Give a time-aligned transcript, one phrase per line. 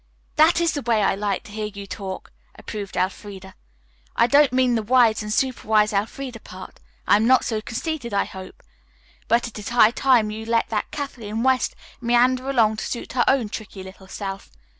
[0.35, 3.53] "That is the way I like to hear you talk," approved Elfreda.
[4.15, 6.79] "I don't mean the 'wise and superwise Elfreda' part.
[7.07, 8.63] I'm not so conceited, I hope.
[9.27, 13.23] But it is high time you let that Kathleen West meander along to suit her
[13.27, 14.49] own tricky little self.